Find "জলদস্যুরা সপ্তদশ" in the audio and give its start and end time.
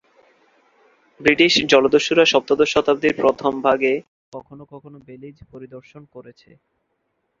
1.71-2.69